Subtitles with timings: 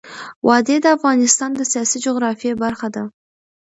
[0.47, 3.03] وادي د افغانستان د سیاسي جغرافیه برخه ده.